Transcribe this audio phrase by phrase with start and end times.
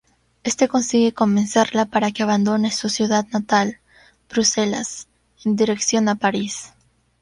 [0.43, 3.77] Este consigue convencerla para que abandone su ciudad natal,
[4.31, 5.07] Bruselas,
[5.45, 6.73] en dirección a París.